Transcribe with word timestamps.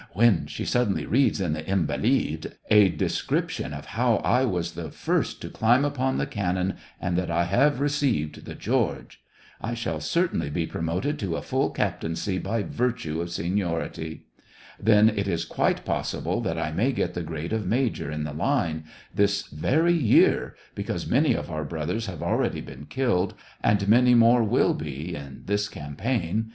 when 0.13 0.47
she 0.47 0.65
suddenly 0.65 1.05
reads 1.05 1.39
in 1.39 1.53
the 1.53 1.63
Invalid 1.67 2.53
a 2.71 2.89
description 2.89 3.71
of 3.71 3.85
how 3.85 4.15
I 4.25 4.45
was 4.45 4.71
the 4.71 4.89
first 4.89 5.43
to 5.43 5.49
climb 5.51 5.85
upon 5.85 6.17
the 6.17 6.25
cannon, 6.25 6.73
and 6.99 7.15
that 7.19 7.29
I 7.29 7.43
have 7.43 7.79
received 7.79 8.45
the 8.45 8.55
George! 8.55 9.21
I 9.61 9.75
shall 9.75 9.99
certainly 9.99 10.49
be 10.49 10.65
promoted 10.65 11.19
to 11.19 11.35
a 11.35 11.43
full 11.43 11.69
captaincy, 11.69 12.39
by 12.39 12.63
virtue 12.63 13.21
of 13.21 13.29
seniority. 13.29 14.23
Then 14.81 15.07
it 15.07 15.27
is 15.27 15.45
quite 15.45 15.85
possible 15.85 16.41
that 16.41 16.57
I 16.57 16.71
may 16.71 16.93
get 16.93 17.13
the 17.13 17.21
grade 17.21 17.53
of 17.53 17.67
major 17.67 18.09
in 18.09 18.23
the 18.23 18.33
line, 18.33 18.85
this 19.13 19.43
very 19.49 19.93
year, 19.93 20.55
because 20.73 21.05
many 21.05 21.35
of 21.35 21.51
our 21.51 21.63
brothers 21.63 22.07
have 22.07 22.23
already 22.23 22.61
been 22.61 22.87
killed, 22.87 23.35
and 23.63 23.87
many 23.87 24.15
more 24.15 24.43
will 24.43 24.73
be 24.73 25.15
in 25.15 25.43
this 25.45 25.69
campaign. 25.69 26.49